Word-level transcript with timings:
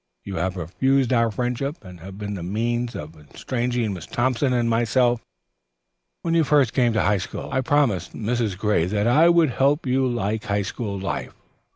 You 0.23 0.37
have 0.37 0.57
refused 0.57 1.13
our 1.13 1.29
friendship 1.29 1.85
and 1.85 1.99
have 1.99 2.17
been 2.17 2.33
the 2.33 2.41
means 2.41 2.95
of 2.95 3.15
estranging 3.31 3.93
Miss 3.93 4.07
Thompson 4.07 4.51
and 4.51 4.67
myself. 4.67 5.21
"When 6.23 6.43
first 6.43 6.71
you 6.71 6.75
came 6.75 6.93
to 6.93 7.03
High 7.03 7.19
School, 7.19 7.49
I 7.51 7.61
promised 7.61 8.13
Mrs. 8.15 8.57
Gray 8.57 8.85
that 8.87 9.05
I 9.05 9.29
would 9.29 9.51
help 9.51 9.85
you 9.85 10.07
to 10.09 10.15
like 10.15 10.45
High 10.45 10.63
School 10.63 10.97
life. 10.99 11.33